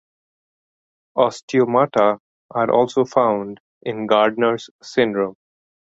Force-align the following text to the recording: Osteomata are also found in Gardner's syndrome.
Osteomata 1.15 2.17
are 2.49 2.71
also 2.71 3.05
found 3.05 3.59
in 3.83 4.07
Gardner's 4.07 4.67
syndrome. 4.81 5.35